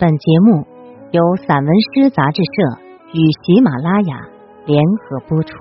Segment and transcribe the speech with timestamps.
[0.00, 0.64] 本节目
[1.10, 2.78] 由散文诗杂志社
[3.14, 4.28] 与喜马拉雅
[4.64, 5.52] 联合播出。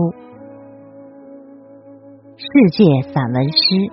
[2.38, 3.92] 世界散文诗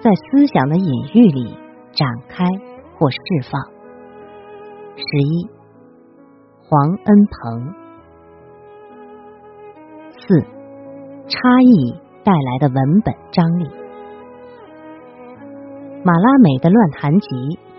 [0.00, 1.58] 在思想的隐喻里
[1.92, 2.44] 展开
[2.96, 3.18] 或释
[3.50, 3.60] 放。
[4.94, 5.48] 十一，
[6.62, 7.74] 黄恩鹏。
[10.12, 10.40] 四，
[11.26, 13.68] 差异带来的文本张力。
[16.04, 17.26] 马拉美的《乱弹集》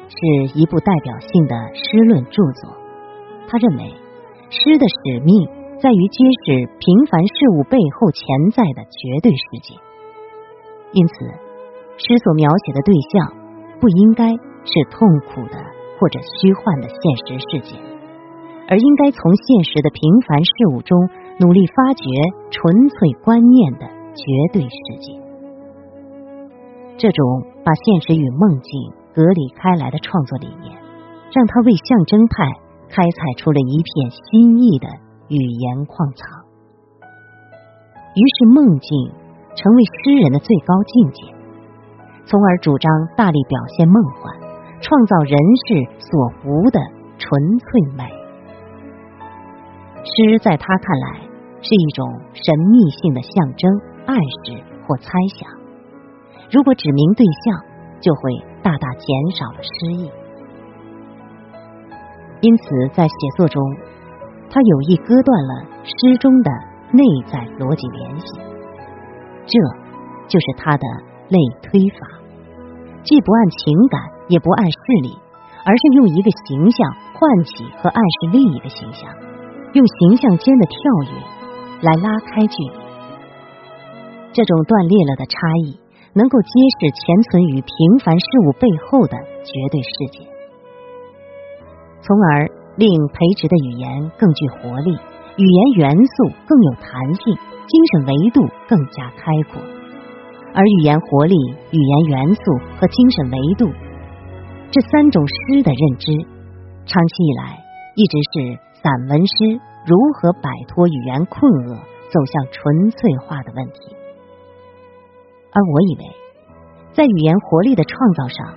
[0.09, 2.75] 是一部代表性的诗论著作。
[3.47, 3.93] 他认为，
[4.49, 5.47] 诗的使命
[5.79, 9.75] 在于揭示平凡事物背后潜在的绝对世界，
[10.91, 11.13] 因此，
[11.97, 13.33] 诗所描写的对象
[13.79, 15.57] 不应该是痛苦的
[15.99, 17.77] 或者虚幻的现实世界，
[18.67, 20.97] 而应该从现实的平凡事物中
[21.39, 22.03] 努力发掘
[22.49, 25.13] 纯粹观念的绝对世界。
[26.97, 28.71] 这种把现实与梦境
[29.17, 30.77] 隔离开来的创作理念，
[31.33, 32.45] 让他为象征派
[32.85, 34.85] 开采出了一片新意的
[35.27, 36.45] 语言矿藏。
[38.13, 39.09] 于是，梦境
[39.57, 41.33] 成为诗人的最高境界，
[42.25, 44.37] 从而主张大力表现梦幻，
[44.81, 45.33] 创造人
[45.65, 46.79] 世所无的
[47.17, 47.65] 纯粹
[47.97, 48.05] 美。
[50.05, 51.21] 诗在他看来
[51.63, 54.15] 是一种神秘性的象征、暗
[54.45, 55.49] 示或猜想。
[56.51, 57.65] 如果指明对象，
[57.99, 58.21] 就会
[58.67, 60.11] 大大减少了诗意。
[62.41, 63.63] 因此，在写作中，
[64.51, 65.53] 他有意割断了
[65.85, 66.51] 诗中的
[66.91, 67.01] 内
[67.31, 68.27] 在逻辑联系。
[69.47, 69.55] 这
[70.27, 70.83] 就是他的
[71.29, 72.19] 类推法，
[73.03, 75.15] 既不按情感，也不按事理，
[75.63, 79.07] 而是用一个形象唤起和暗示另一个形象，
[79.71, 81.11] 用形象间的跳跃
[81.87, 82.77] 来拉开距离。
[84.33, 85.79] 这种断裂了的差异。
[86.13, 90.25] 能够揭示潜存于平凡事物背后的绝对世界，
[92.01, 94.91] 从而令培植的语言更具活力，
[95.37, 97.35] 语言元素更有弹性，
[97.67, 99.61] 精神维度更加开阔。
[100.53, 101.35] 而语言活力、
[101.71, 102.41] 语言元素
[102.79, 103.69] 和精神维度
[104.71, 106.11] 这三种诗的认知，
[106.85, 107.63] 长期以来
[107.95, 111.75] 一直是散文诗如何摆脱语言困厄，
[112.09, 113.95] 走向纯粹化的问题。
[115.57, 116.03] 而我以为，
[116.93, 118.53] 在语言活力的创造上，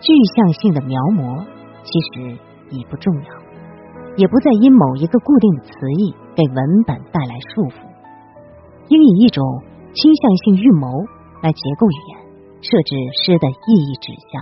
[0.00, 1.44] 具象性的描摹
[1.84, 2.40] 其实
[2.72, 3.28] 已不重要，
[4.16, 6.56] 也不再因某一个固定的词义给文
[6.88, 7.84] 本带来束缚，
[8.88, 9.44] 应以一种
[9.92, 10.88] 倾向性预谋
[11.44, 14.40] 来结构语言，设置诗的意义指向，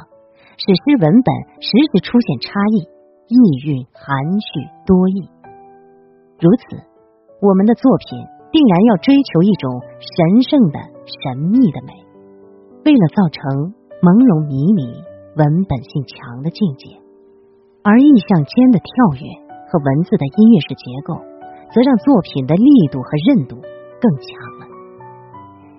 [0.63, 1.29] 使诗文本
[1.59, 2.87] 时时出现差异，
[3.27, 3.35] 意
[3.67, 4.47] 蕴含蓄
[4.87, 5.27] 多义。
[6.39, 6.87] 如此，
[7.43, 8.23] 我们的作品
[8.55, 10.95] 定然要追求一种神圣的。
[11.07, 11.95] 神秘的美，
[12.85, 14.83] 为了造成朦胧迷离、
[15.39, 16.99] 文本性强的境界，
[17.87, 19.23] 而意象间的跳跃
[19.71, 21.15] 和文字的音乐式结构，
[21.71, 23.55] 则让作品的力度和韧度
[24.03, 24.27] 更强
[24.59, 24.63] 了。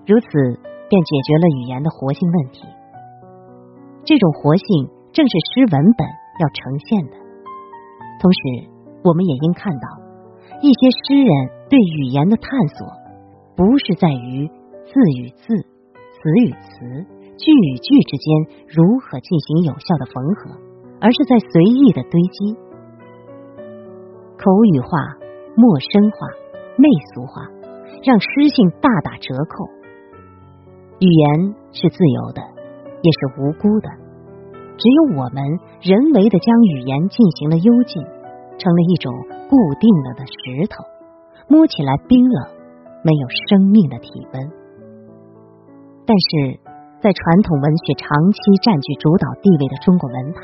[0.07, 0.27] 如此，
[0.88, 2.63] 便解决了语言的活性问题。
[4.07, 6.07] 这种活性正是诗文本
[6.39, 7.15] 要呈现的。
[8.23, 8.39] 同时，
[9.03, 9.88] 我们也应看到，
[10.63, 11.29] 一些诗人
[11.67, 12.88] 对语言的探索，
[13.55, 14.49] 不是在于。
[14.88, 17.06] 字与字，词与词，
[17.38, 20.56] 句与句之间如何进行有效的缝合，
[21.02, 22.56] 而是在随意的堆积。
[24.40, 24.88] 口语化、
[25.58, 26.18] 陌生化、
[26.78, 27.52] 媚俗化，
[28.02, 29.68] 让诗性大打折扣。
[31.00, 32.42] 语言是自由的，
[33.02, 33.90] 也是无辜的。
[34.78, 35.44] 只有我们
[35.81, 38.02] 人为的将语言进行了幽禁，
[38.58, 39.14] 成了一种
[39.50, 40.86] 固定了的石头，
[41.50, 42.48] 摸起来冰冷，
[43.04, 44.56] 没有生命的体温。
[46.07, 46.56] 但是
[47.03, 50.40] 在传统文学长期占据主导地位的中国文坛，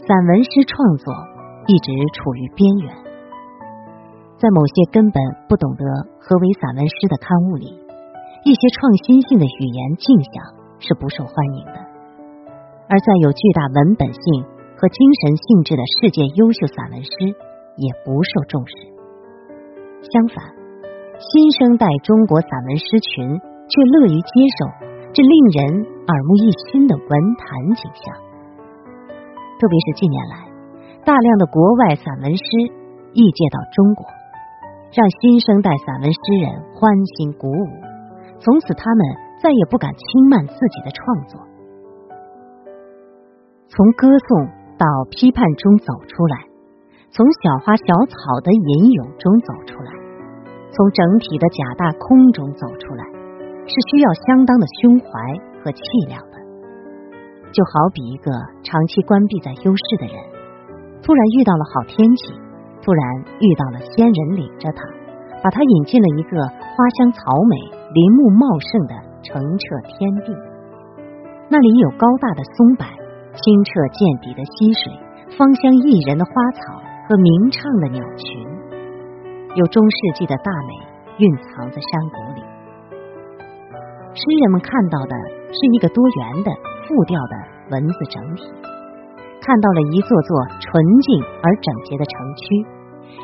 [0.00, 1.12] 散文诗创作
[1.68, 2.88] 一直处于边缘。
[4.40, 5.84] 在某些根本不懂得
[6.18, 7.68] 何为散文诗的刊物里，
[8.48, 10.32] 一些创新性的语言镜像
[10.80, 11.78] 是不受欢迎的；
[12.88, 14.24] 而在有巨大文本性
[14.80, 17.12] 和精神性质的世界优秀散文诗
[17.76, 18.74] 也不受重视。
[20.10, 20.42] 相反，
[21.20, 23.51] 新生代中国散文诗群。
[23.72, 24.68] 却乐于接受
[25.16, 27.08] 这令人耳目一新的文
[27.40, 28.12] 坛景象，
[29.56, 30.36] 特别是近年来，
[31.06, 32.44] 大量的国外散文诗
[33.14, 34.04] 译介到中国，
[34.92, 37.68] 让新生代散文诗人欢欣鼓舞。
[38.40, 39.00] 从此，他们
[39.40, 41.40] 再也不敢轻慢自己的创作，
[43.68, 46.44] 从歌颂到批判中走出来，
[47.08, 49.92] 从小花小草的吟咏中走出来，
[50.72, 53.21] 从整体的假大空中走出来。
[53.66, 55.08] 是需要相当的胸怀
[55.62, 56.36] 和气量的，
[57.52, 58.30] 就好比一个
[58.62, 60.16] 长期关闭在幽室的人，
[61.02, 62.34] 突然遇到了好天气，
[62.82, 63.02] 突然
[63.38, 64.82] 遇到了仙人领着他，
[65.42, 67.56] 把他引进了一个花香草美、
[67.94, 70.34] 林木茂盛的澄澈天地。
[71.48, 72.84] 那里有高大的松柏、
[73.36, 74.92] 清澈见底的溪水、
[75.38, 78.42] 芳香宜人的花草和鸣唱的鸟群，
[79.54, 80.74] 有中世纪的大美
[81.18, 82.31] 蕴藏在山谷。
[84.14, 85.16] 诗人们看到的
[85.50, 86.50] 是一个多元的、
[86.86, 87.34] 复调的
[87.70, 88.44] 文字整体，
[89.40, 90.30] 看到了一座座
[90.60, 92.66] 纯净而整洁的城区，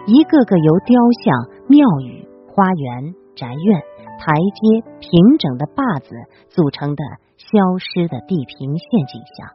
[0.06, 3.80] 一个个由雕像、庙宇、花园、宅院、
[4.18, 6.14] 台阶、平整的坝子
[6.48, 7.02] 组成的。
[7.38, 9.46] 消失的地平线景象，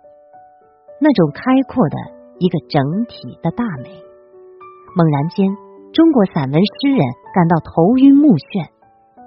[1.01, 1.97] 那种开阔的
[2.39, 3.91] 一个整体的大美。
[4.95, 5.45] 猛然间，
[5.91, 7.00] 中国散文诗人
[7.35, 8.71] 感到头晕目眩，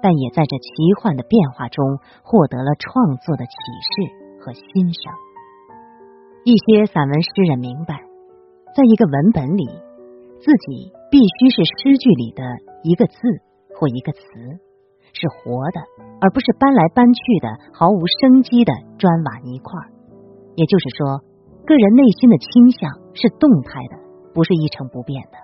[0.07, 0.71] 但也在这奇
[1.01, 1.83] 幻的变化中
[2.23, 3.51] 获得了创作的启
[3.83, 5.11] 示和欣赏。
[6.45, 7.99] 一些散文诗人明白，
[8.71, 9.67] 在一个文本里，
[10.39, 12.41] 自己必须是诗句里的
[12.83, 13.19] 一个字
[13.75, 14.23] 或一个词。
[15.11, 15.83] 是活的，
[16.21, 19.73] 而不是搬来搬去的、毫无生机的砖瓦泥块。
[20.55, 21.19] 也就是说，
[21.65, 23.99] 个人内心的倾向是动态的，
[24.33, 25.37] 不是一成不变的。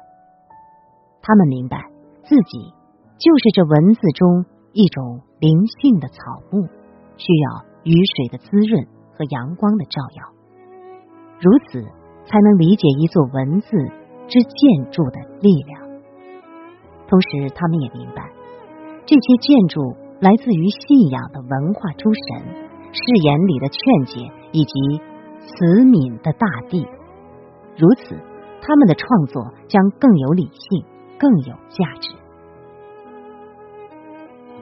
[1.21, 1.83] 他们明白
[2.23, 2.71] 自己
[3.17, 6.17] 就是这文字中一种灵性的草
[6.51, 6.67] 木，
[7.15, 10.33] 需要雨水的滋润和阳光的照耀，
[11.39, 11.79] 如此
[12.25, 13.69] 才能理解一座文字
[14.27, 15.79] 之建筑的力量。
[17.07, 18.31] 同时，他们也明白。
[19.05, 22.43] 这些建筑来自于信仰的文化诸神、
[22.91, 24.73] 誓言里的劝解以及
[25.37, 26.87] 慈悯的大地。
[27.77, 28.15] 如此，
[28.61, 30.85] 他们的创作将更有理性、
[31.19, 32.15] 更有价值。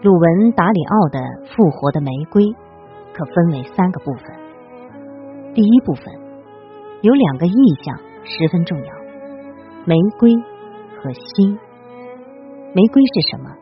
[0.03, 2.42] 鲁文达里奥的《复活的玫瑰》
[3.13, 4.33] 可分为三个部分。
[5.53, 6.06] 第一部分
[7.03, 7.53] 有两个意
[7.83, 8.95] 象十分重要：
[9.86, 10.33] 玫瑰
[10.98, 11.53] 和心。
[12.74, 13.53] 玫瑰是什么？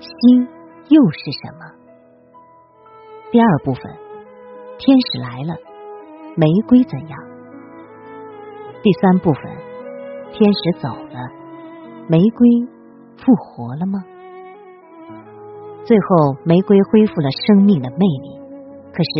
[0.00, 0.48] 心
[0.88, 1.62] 又是什么？
[3.30, 3.82] 第二部分，
[4.78, 5.54] 天使来了，
[6.34, 7.20] 玫瑰怎样？
[8.82, 9.42] 第三部分，
[10.32, 11.30] 天使走了，
[12.08, 12.48] 玫瑰
[13.16, 14.02] 复活了吗？
[15.88, 18.28] 最后，玫瑰恢复了生命的魅力，
[18.92, 19.10] 可是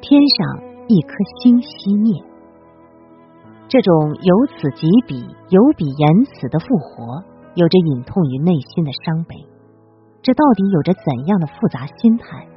[0.00, 0.56] 天上
[0.88, 2.16] 一颗星熄灭。
[3.68, 3.92] 这种
[4.24, 5.20] 由此及彼、
[5.52, 7.20] 由彼言此的复活，
[7.52, 9.36] 有着隐痛于内心的伤悲。
[10.22, 12.48] 这到底有着怎样的复杂心态？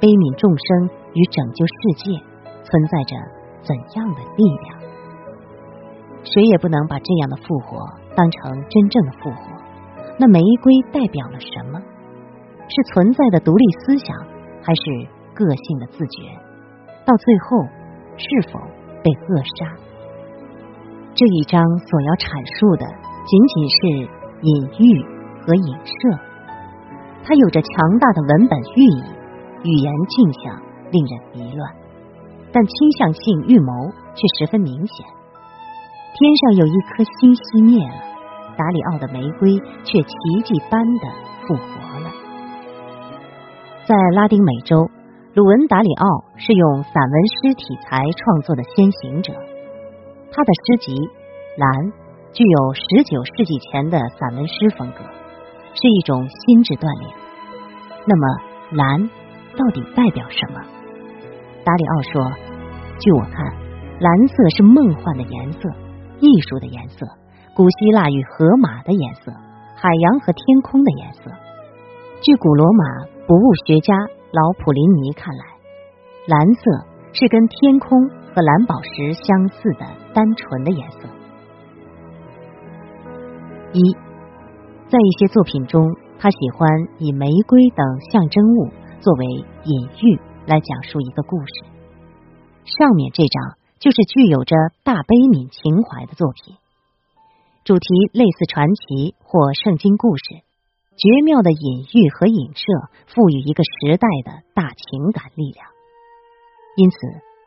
[0.00, 2.16] 悲悯众生与拯救世界
[2.64, 3.12] 存在着
[3.60, 4.80] 怎样的力量？
[6.24, 7.76] 谁也不能把这样的复活
[8.16, 9.52] 当成真正的复活。
[10.16, 11.76] 那玫瑰代表了什么？
[12.70, 14.16] 是存在的独立思想，
[14.62, 14.82] 还是
[15.34, 16.30] 个性的自觉？
[17.04, 17.66] 到最后，
[18.16, 18.60] 是否
[19.02, 19.74] 被扼杀？
[21.14, 22.86] 这一章所要阐述的，
[23.26, 23.78] 仅仅是
[24.46, 25.02] 隐喻
[25.42, 25.98] 和影射。
[27.24, 29.02] 它有着强大的文本寓意，
[29.64, 30.54] 语言镜像
[30.92, 31.74] 令人迷乱，
[32.52, 35.04] 但倾向性预谋却十分明显。
[36.14, 37.98] 天上有一颗星熄灭了，
[38.56, 41.10] 达里奥的玫瑰却奇迹般的
[41.46, 41.89] 复活。
[43.90, 44.86] 在拉丁美洲，
[45.34, 46.06] 鲁文达里奥
[46.36, 49.32] 是用散文诗体裁创作的先行者，
[50.30, 50.94] 他的诗集
[51.58, 51.90] 《蓝》
[52.30, 55.02] 具有十九世纪前的散文诗风格。
[55.74, 57.10] 是一种心智锻炼。
[58.06, 58.24] 那么，
[58.78, 59.10] 蓝
[59.58, 60.62] 到底代表什么？
[61.66, 62.30] 达里奥说
[63.02, 63.42] ：“据我看，
[63.98, 65.66] 蓝色是梦幻的颜色，
[66.22, 67.10] 艺术的颜色，
[67.58, 69.34] 古希腊与荷马的颜色，
[69.74, 71.22] 海洋和天空的颜色。
[72.22, 72.84] 据古罗马
[73.30, 73.94] 博物学家
[74.32, 75.44] 老普林尼看来，
[76.26, 76.62] 蓝色
[77.12, 81.08] 是跟天空和蓝宝石相似的单纯的颜色。”
[83.72, 83.80] 一。
[84.88, 86.68] 在一些作品中，他喜欢
[86.98, 88.68] 以玫瑰等象征物
[88.98, 89.24] 作为
[89.62, 91.52] 隐喻来讲述一个故事。
[92.64, 96.56] 上面这张就是具有着大悲悯情怀的作品，
[97.62, 100.42] 主题类似传奇或圣经故事，
[101.00, 102.62] 绝妙的隐喻和影射
[103.08, 105.64] 赋予一个时代的大情感力量。
[106.76, 106.96] 因此，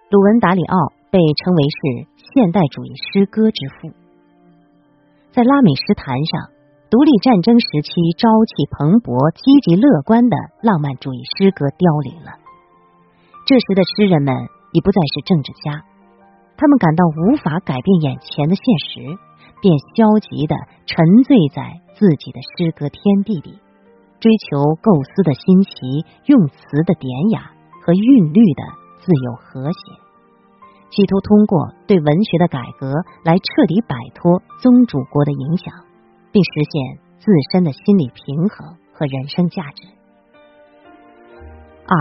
[0.10, 0.78] 鲁文达里奥
[1.12, 1.80] 被称为是
[2.34, 3.94] 现代主义诗歌之父。
[5.32, 6.52] 在拉美诗坛上。
[6.94, 7.90] 独立战争时期，
[8.22, 12.38] 朝气蓬勃、积极乐观的浪漫主义诗歌凋零了。
[13.50, 14.30] 这时的诗人们
[14.70, 15.82] 已不再是政治家，
[16.54, 19.18] 他们感到无法改变眼前的现实，
[19.58, 20.54] 便消极的
[20.86, 23.60] 沉醉在自己的诗歌天地里，
[24.20, 28.64] 追求构思的新奇、用词的典雅和韵律的
[29.00, 29.80] 自由和谐。
[30.90, 32.92] 企图通过对文学的改革
[33.24, 35.74] 来彻底摆脱宗主国的影响，
[36.34, 39.88] 并实现自身的心理平衡和人生价值。
[41.88, 41.96] 二，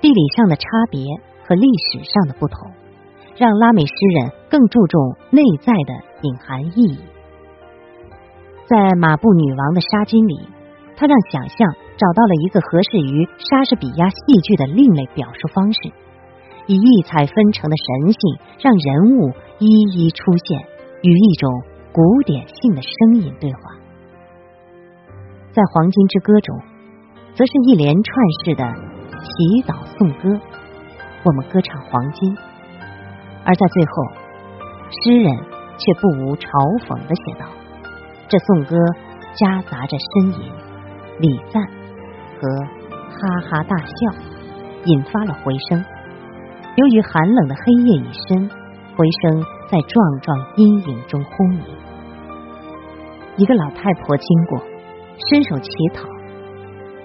[0.00, 1.02] 地理上的差别
[1.42, 2.70] 和历史上的不同，
[3.36, 7.00] 让拉美诗人更注重内在的隐含意义。
[8.66, 10.50] 在《马布女王的纱巾》里，
[10.98, 11.58] 他让想象
[11.94, 15.94] 找到了一个合适于莎士比亚戏剧的另类表述方式，
[16.66, 18.20] 以异彩纷呈的神性，
[18.58, 19.30] 让人物
[19.62, 20.58] 一一出现，
[21.02, 21.46] 与一种
[21.94, 23.60] 古典性的声音对话。
[25.54, 26.58] 在《黄金之歌》中，
[27.38, 28.10] 则是一连串
[28.44, 28.66] 式的。
[29.16, 30.38] 祈祷颂歌，
[31.24, 32.36] 我们歌唱黄金，
[33.44, 33.92] 而在最后，
[34.90, 35.32] 诗人
[35.78, 36.46] 却不无嘲
[36.84, 37.46] 讽的写道
[38.28, 38.76] ：“这颂歌
[39.34, 40.52] 夹杂着呻吟、
[41.20, 41.62] 礼赞
[42.36, 42.42] 和
[43.10, 43.96] 哈哈大笑，
[44.84, 45.84] 引发了回声。
[46.76, 48.50] 由于寒冷的黑夜已深，
[48.96, 51.62] 回声在壮壮阴影中轰鸣。
[53.36, 54.58] 一个老太婆经过，
[55.30, 56.08] 伸手乞讨，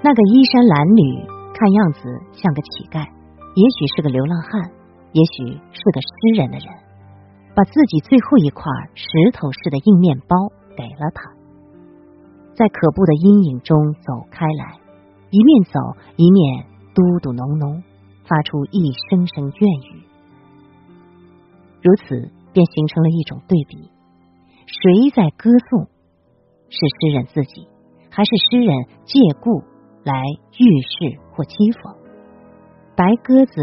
[0.01, 2.01] 那个衣衫褴褛。”看样子
[2.33, 4.49] 像个乞丐，也许是个流浪汉，
[5.13, 6.65] 也许是个诗人的人，
[7.53, 8.65] 把自己最后一块
[8.97, 10.33] 石头似的硬面包
[10.75, 11.31] 给了他，
[12.55, 14.79] 在可怖的阴影中走开来，
[15.29, 15.79] 一面走
[16.15, 17.83] 一面嘟嘟哝哝，
[18.25, 20.03] 发出一声声怨语。
[21.81, 23.89] 如此便形成了一种对比：
[24.65, 25.87] 谁在歌颂？
[26.69, 27.67] 是诗人自己，
[28.09, 29.63] 还是诗人借故？
[30.03, 30.15] 来
[30.57, 31.93] 预示或讥讽，
[32.95, 33.61] 《白鸽子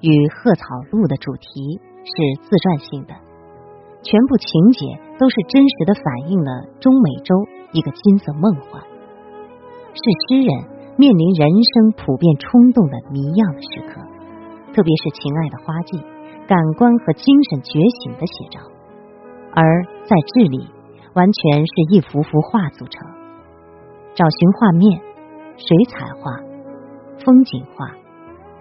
[0.00, 3.14] 与鹤草露》的主题是自传性的，
[4.06, 4.86] 全部情节
[5.18, 7.34] 都是真实的反映了中美洲
[7.72, 8.80] 一个金色梦幻，
[9.98, 10.54] 是诗人
[10.96, 14.00] 面临人生普遍冲动的谜样的时刻，
[14.72, 15.98] 特别是情爱的花季，
[16.46, 18.60] 感官和精神觉醒的写照，
[19.50, 20.70] 而在智利，
[21.14, 23.10] 完全是一幅幅画组成，
[24.14, 25.02] 找寻画面。
[25.58, 26.36] 水彩画、
[27.24, 27.88] 风景画、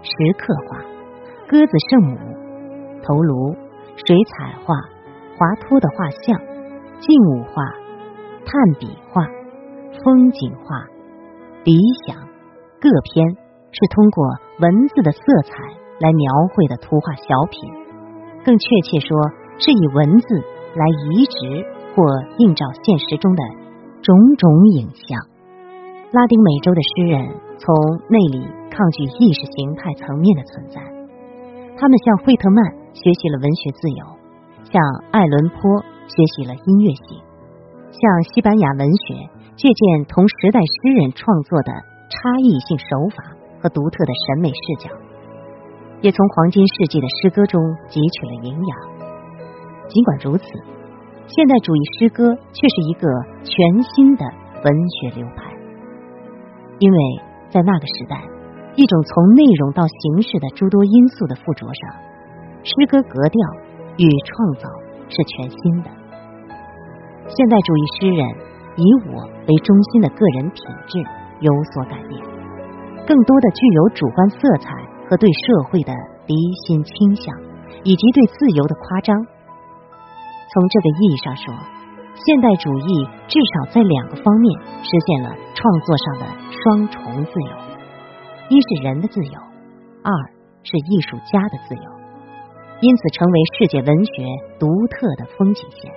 [0.02, 0.78] 石刻画、
[1.46, 2.18] 鸽子圣母、
[3.04, 3.54] 头颅、
[3.98, 4.74] 水彩画、
[5.38, 6.40] 华托的画像、
[7.00, 7.64] 静物画、
[8.46, 9.26] 炭笔画、
[10.04, 10.88] 风景画、
[11.64, 11.76] 理
[12.08, 12.16] 想
[12.80, 13.36] 各篇
[13.72, 14.24] 是通过
[14.62, 15.52] 文字的色彩
[16.00, 17.70] 来描绘的图画小品，
[18.46, 19.18] 更确切说
[19.60, 20.28] 是以文字
[20.76, 21.66] 来移植
[21.96, 22.04] 或
[22.38, 23.44] 映照现实中的
[24.02, 25.20] 种种影像。
[26.12, 27.76] 拉丁美洲的诗人从
[28.08, 30.80] 内里抗拒意识形态层面的存在，
[31.76, 32.64] 他们向惠特曼
[32.94, 34.15] 学习了文学自由，
[34.76, 37.24] 向爱伦坡学习了音乐性，
[37.96, 39.16] 向西班牙文学
[39.56, 41.72] 借鉴同时代诗人创作的
[42.12, 43.24] 差异性手法
[43.62, 44.90] 和独特的审美视角，
[46.02, 48.76] 也从黄金世纪的诗歌中汲取了营养。
[49.88, 50.44] 尽管如此，
[51.26, 53.08] 现代主义诗歌却是一个
[53.48, 53.56] 全
[53.96, 54.28] 新的
[54.60, 54.68] 文
[55.00, 55.56] 学流派。
[56.84, 57.00] 因为
[57.48, 58.20] 在那个时代，
[58.76, 61.96] 一种从内容到形式的诸多因素的附着上，
[62.68, 63.40] 诗歌格调
[63.98, 64.70] 与创造
[65.10, 65.90] 是全新的。
[67.28, 68.28] 现代主义诗人
[68.78, 71.00] 以我为中心的个人品质
[71.40, 72.22] 有所改变，
[73.08, 74.72] 更多的具有主观色彩
[75.10, 75.94] 和对社会的
[76.28, 76.36] 离
[76.66, 77.36] 心倾向，
[77.84, 79.16] 以及对自由的夸张。
[80.54, 81.54] 从这个意义上说。
[82.18, 87.52] 现代主义至少在两个方面实现了创作上的双重自由：
[88.48, 89.38] 一是人的自由，
[90.02, 90.10] 二
[90.64, 91.84] 是艺术家的自由，
[92.82, 94.12] 因此成为世界文学
[94.60, 95.92] 独特的风景线。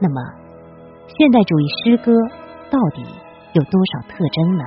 [0.00, 0.20] 那么，
[1.06, 2.12] 现代主义诗歌
[2.70, 3.02] 到底
[3.52, 4.64] 有多少特征呢？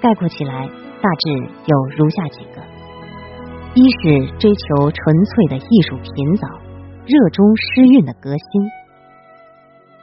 [0.00, 0.68] 概括起来，
[1.02, 1.30] 大致
[1.64, 2.62] 有如下几个：
[3.74, 6.46] 一是追求纯粹的艺术品藻。
[7.08, 8.68] 热衷诗韵的革新，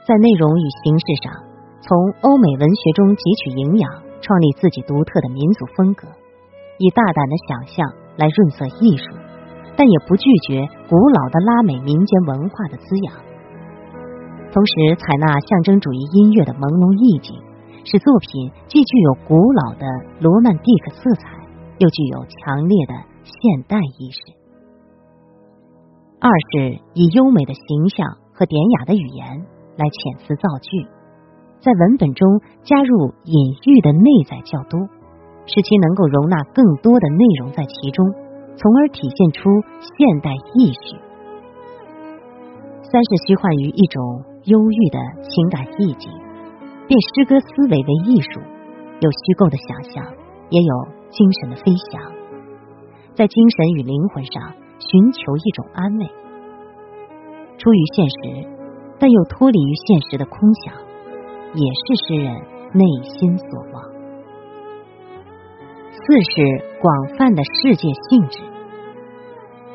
[0.04, 1.32] 在内容与形式上，
[1.80, 6.08] 从欧美文学中汲取营养，创立自己独特的民族风格，
[6.82, 7.86] 以大胆的想象
[8.16, 9.04] 来润色艺术，
[9.76, 13.14] 但也不拒绝古老的拉美民间文化的滋养。
[14.52, 17.36] 同时，采纳象征主义音乐的朦胧意境，
[17.84, 19.84] 使作品既具有古老的
[20.20, 21.28] 罗曼蒂克色彩，
[21.76, 24.20] 又具有强烈的现代意识。
[26.18, 29.44] 二是以优美的形象和典雅的语言
[29.76, 30.88] 来遣词造句，
[31.60, 34.80] 在文本中加入隐喻的内在较多，
[35.46, 38.04] 使其能够容纳更多的内容在其中，
[38.56, 39.48] 从而体现出
[39.80, 40.96] 现代意识。
[42.82, 46.10] 三是虚幻于一种忧郁的情感意境，
[46.86, 48.40] 变诗歌思维为艺术，
[49.00, 50.04] 有虚构的想象，
[50.50, 50.74] 也有
[51.10, 52.00] 精神的飞翔。
[53.14, 56.06] 在精神与灵魂上寻求一种安慰。
[57.58, 58.48] 出于现实，
[59.00, 60.74] 但又脱离于现实的空想，
[61.54, 62.34] 也是诗人
[62.72, 63.95] 内心所望。
[66.06, 68.38] 四是广泛的世界性质，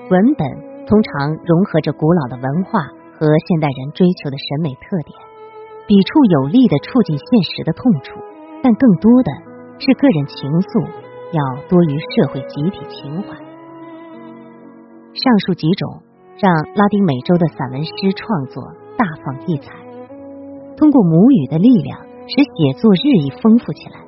[0.08, 0.48] 文本
[0.88, 2.80] 通常融合着古老的文化
[3.20, 5.12] 和现代人追求的审美特点，
[5.86, 8.16] 笔触有力的触进现实的痛处，
[8.64, 9.32] 但更多的
[9.78, 10.88] 是个人情愫，
[11.36, 13.36] 要多于社会集体情怀。
[15.12, 16.08] 上述几种。
[16.40, 18.64] 让拉丁美洲的散文诗创作
[18.98, 19.76] 大放异彩，
[20.76, 24.00] 通过母语的力量使写作日益丰富起来。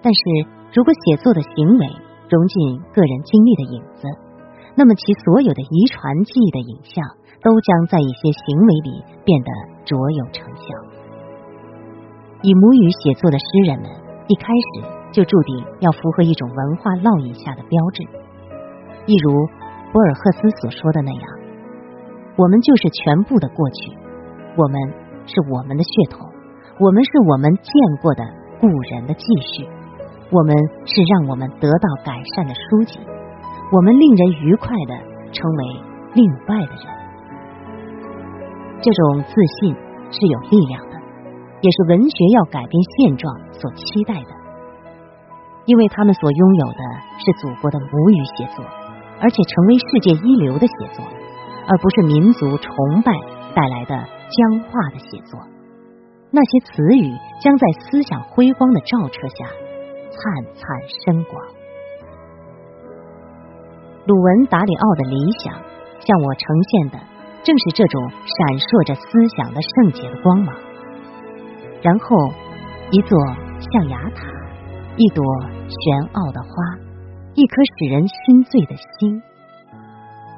[0.00, 0.20] 但是
[0.74, 1.86] 如果写作的行为
[2.28, 4.02] 融进个人经历的影子，
[4.74, 6.98] 那么其所有的遗传记忆的影像
[7.40, 9.50] 都将在一些行为里变得
[9.86, 10.66] 卓有成效。
[12.42, 13.88] 以母语写作的诗人们
[14.26, 18.02] 一开始就注定要符合一种文化烙印下的标志，
[19.06, 19.48] 一如。
[19.94, 21.22] 博尔赫斯所说的那样，
[22.34, 23.94] 我们就是全部的过去，
[24.58, 24.74] 我们
[25.22, 26.18] 是我们的血统，
[26.80, 27.70] 我们是我们见
[28.02, 28.24] 过的
[28.58, 29.22] 故人的继
[29.54, 29.70] 续，
[30.34, 32.98] 我们是让我们得到改善的书籍，
[33.70, 34.94] 我们令人愉快的
[35.30, 35.64] 成为
[36.12, 36.86] 另外的人。
[38.82, 39.74] 这种自信
[40.10, 40.98] 是有力量的，
[41.60, 44.30] 也是文学要改变现状所期待的，
[45.66, 46.82] 因为他们所拥有的
[47.18, 48.64] 是祖国的母语写作。
[49.20, 51.04] 而且成为世界一流的写作，
[51.68, 53.12] 而不是民族崇拜
[53.54, 55.38] 带来的僵化的写作。
[56.32, 59.46] 那些词语将在思想辉光的照射下
[60.14, 60.62] 灿灿
[61.04, 61.42] 生光。
[64.06, 65.54] 鲁文达里奥的理想
[66.00, 66.98] 向我呈现的
[67.42, 69.02] 正是这种闪烁着思
[69.36, 70.54] 想的圣洁的光芒。
[71.82, 72.32] 然后，
[72.90, 73.18] 一座
[73.58, 74.24] 象牙塔，
[74.96, 75.24] 一朵
[75.68, 76.48] 玄奥的花。
[77.34, 79.20] 一颗使人心醉的心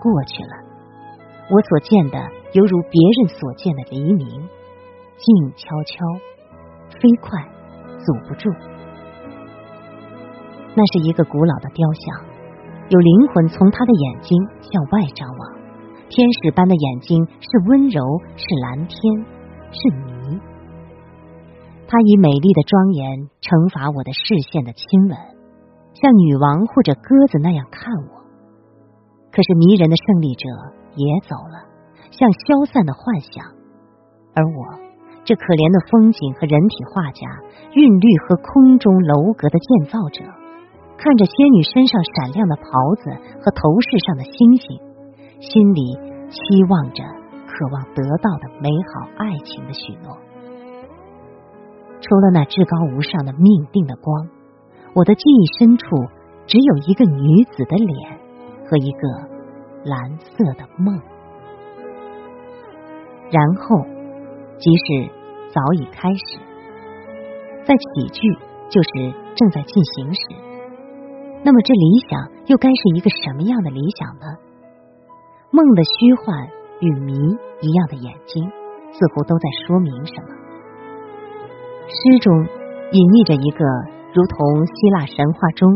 [0.01, 0.55] 过去了，
[1.51, 2.17] 我所见的
[2.55, 4.27] 犹如别人所见的黎明，
[5.19, 6.01] 静悄悄，
[6.99, 7.39] 飞快，
[7.99, 8.49] 阻不住。
[10.77, 12.21] 那是一个古老的雕像，
[12.91, 15.41] 有灵魂从他的眼睛向外张望，
[16.11, 17.99] 天使般的眼睛是温柔，
[18.37, 19.01] 是蓝天，
[19.73, 20.39] 是谜。
[21.89, 25.17] 他以美丽的庄严惩罚我的视线的亲吻。
[25.97, 28.21] 像女王或者鸽子那样看我，
[29.33, 30.45] 可是迷人的胜利者
[30.93, 31.65] 也走了，
[32.13, 33.49] 像消散的幻想。
[34.37, 34.77] 而我
[35.25, 37.25] 这可怜的风景和人体画家，
[37.73, 40.21] 韵律和空中楼阁的建造者，
[40.99, 42.63] 看着仙女身上闪亮的袍
[42.97, 44.81] 子和头饰上的星星，
[45.41, 45.81] 心里
[46.31, 47.05] 期望着、
[47.47, 50.17] 渴望得到的美好爱情的许诺。
[52.01, 54.29] 除了那至高无上的命定的光。
[54.95, 55.85] 我的记忆深处
[56.47, 58.19] 只有一个女子的脸
[58.65, 58.99] 和一个
[59.85, 60.99] 蓝色的梦，
[63.31, 63.85] 然后
[64.57, 65.11] 即使
[65.53, 66.39] 早已开始，
[67.67, 68.39] 在起句
[68.71, 70.21] 就是正在进行时，
[71.47, 74.27] 那么这理想又该是一个什么样的理想呢？
[75.53, 77.15] 梦的虚幻与谜
[77.63, 78.51] 一样的眼睛，
[78.91, 80.29] 似乎都在说明什么。
[81.87, 82.35] 诗中
[82.91, 83.65] 隐匿着一个。
[84.17, 85.69] 如同希腊神话中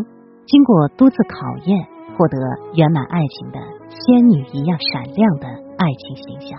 [0.47, 1.77] 经过多次考验
[2.17, 2.39] 获得
[2.73, 3.61] 圆满爱情的
[3.93, 6.57] 仙女一样闪亮的爱情形象，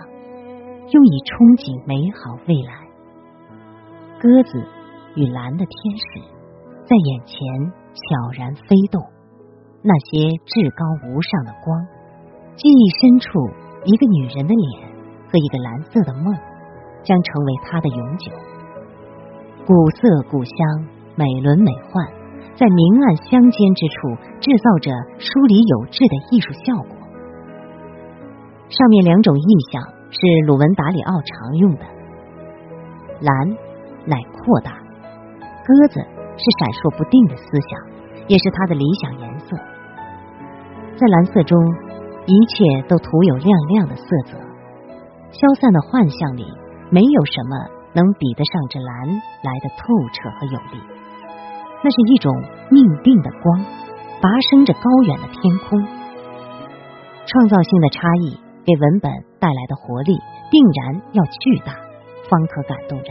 [0.94, 2.86] 用以憧憬美好未来。
[4.22, 4.62] 鸽子
[5.16, 6.22] 与蓝的天使
[6.86, 7.42] 在眼前
[7.94, 9.00] 悄然飞动，
[9.82, 11.86] 那些至高无上的光，
[12.56, 13.28] 记忆深处
[13.84, 14.88] 一个女人的脸
[15.30, 16.34] 和一个蓝色的梦，
[17.02, 18.32] 将成为他的永久。
[19.66, 20.56] 古色古香。
[21.14, 22.08] 美轮美奂，
[22.56, 26.96] 在明暗相间之处制造着疏离有致的艺术效果。
[28.70, 31.84] 上面两种意象是鲁文达里奥常用的。
[33.20, 33.50] 蓝
[34.06, 36.00] 乃扩大，鸽子
[36.36, 37.70] 是闪烁不定的思想，
[38.28, 39.56] 也是他的理想颜色。
[40.96, 41.58] 在蓝色中，
[42.26, 44.38] 一切都涂有亮亮的色泽。
[45.32, 46.44] 消散的幻象里，
[46.90, 47.56] 没有什么
[47.94, 49.08] 能比得上这蓝
[49.42, 50.78] 来的透彻和有力。
[51.82, 52.30] 那是一种
[52.70, 53.64] 命定的光，
[54.20, 55.82] 拔升着高远的天空。
[57.24, 60.14] 创造性的差异给文本带来的活力，
[60.50, 61.72] 定然要巨大，
[62.28, 63.06] 方可感动人。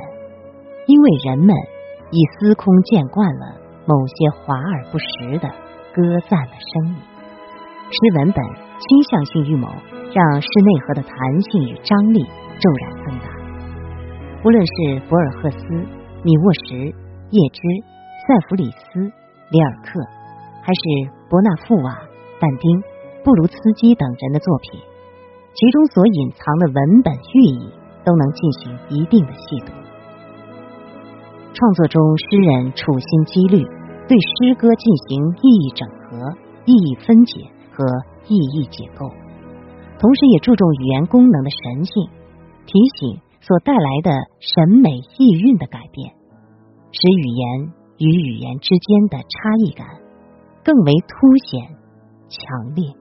[0.85, 1.55] 因为人们
[2.11, 5.49] 已司空见惯了某些华而不实的
[5.95, 6.95] 歌赞的声音，
[7.89, 9.67] 诗文本倾向性预谋，
[10.13, 12.23] 让诗内核的弹性与张力
[12.59, 13.27] 骤然增大。
[14.43, 15.65] 无论是博尔赫斯、
[16.23, 16.93] 米沃什、
[17.31, 17.61] 叶芝。
[18.27, 18.99] 塞弗里斯、
[19.49, 19.99] 里尔克，
[20.61, 20.81] 还是
[21.27, 21.97] 伯纳富瓦、
[22.39, 22.83] 但丁、
[23.23, 24.79] 布鲁斯基等人的作品，
[25.55, 27.73] 其中所隐藏的文本寓意
[28.05, 29.80] 都能进行一定的细读。
[31.53, 33.63] 创作中，诗人处心积虑
[34.07, 36.31] 对诗歌进行意义整合、
[36.65, 37.85] 意义分解和
[38.27, 39.09] 意义解构，
[39.99, 42.09] 同时也注重语言功能的神性，
[42.65, 46.13] 提醒所带来的审美意蕴的改变，
[46.91, 49.27] 使语言与语言之间的差
[49.65, 49.87] 异感
[50.63, 51.75] 更为凸显、
[52.29, 53.00] 强烈。